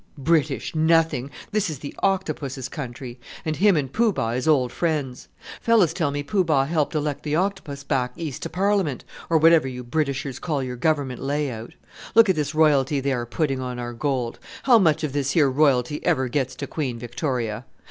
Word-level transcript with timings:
"British! 0.17 0.73
nothing: 0.73 1.29
this 1.51 1.69
is 1.69 1.77
the 1.77 1.93
Octopus' 2.01 2.67
country; 2.67 3.19
and 3.45 3.57
him 3.57 3.77
and 3.77 3.93
Poo 3.93 4.11
Bah 4.11 4.31
is 4.31 4.47
old 4.47 4.71
friends! 4.71 5.27
Fellows 5.61 5.93
tell 5.93 6.09
me 6.09 6.23
Poo 6.23 6.43
Bah 6.43 6.65
helped 6.65 6.95
elect 6.95 7.21
the 7.21 7.35
Octopus 7.35 7.83
back 7.83 8.11
east 8.15 8.41
to 8.41 8.49
Parliament 8.49 9.03
or 9.29 9.37
whatever 9.37 9.67
you 9.67 9.83
Britishers 9.83 10.39
call 10.39 10.63
your 10.63 10.75
Government 10.75 11.21
lay 11.21 11.51
out. 11.51 11.75
Look 12.15 12.29
at 12.29 12.35
this 12.35 12.55
royalty 12.55 12.99
they 12.99 13.13
are 13.13 13.27
putting 13.27 13.59
on 13.59 13.77
our 13.77 13.93
gold! 13.93 14.39
how 14.63 14.79
much 14.79 15.03
of 15.03 15.13
this 15.13 15.29
here 15.33 15.51
royalty 15.51 16.03
ever 16.03 16.27
gets 16.29 16.55
to 16.55 16.65
Queen 16.65 16.97
Victoria? 16.97 17.65